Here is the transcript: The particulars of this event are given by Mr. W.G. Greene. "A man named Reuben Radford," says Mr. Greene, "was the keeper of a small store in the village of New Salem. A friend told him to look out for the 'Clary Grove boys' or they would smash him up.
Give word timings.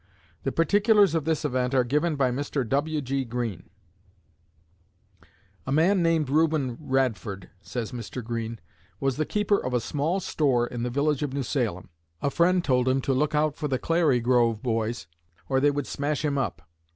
The 0.41 0.51
particulars 0.51 1.13
of 1.13 1.25
this 1.25 1.45
event 1.45 1.75
are 1.75 1.83
given 1.83 2.15
by 2.15 2.31
Mr. 2.31 2.67
W.G. 2.67 3.23
Greene. 3.25 3.69
"A 5.67 5.71
man 5.71 6.01
named 6.01 6.27
Reuben 6.27 6.75
Radford," 6.79 7.51
says 7.61 7.91
Mr. 7.91 8.23
Greene, 8.23 8.59
"was 8.99 9.17
the 9.17 9.27
keeper 9.27 9.63
of 9.63 9.75
a 9.75 9.79
small 9.79 10.19
store 10.19 10.65
in 10.65 10.81
the 10.81 10.89
village 10.89 11.21
of 11.21 11.33
New 11.33 11.43
Salem. 11.43 11.89
A 12.19 12.31
friend 12.31 12.63
told 12.65 12.87
him 12.87 12.99
to 13.01 13.13
look 13.13 13.35
out 13.35 13.55
for 13.55 13.67
the 13.67 13.77
'Clary 13.77 14.19
Grove 14.21 14.63
boys' 14.63 15.05
or 15.47 15.59
they 15.59 15.69
would 15.69 15.85
smash 15.85 16.25
him 16.25 16.35
up. 16.39 16.63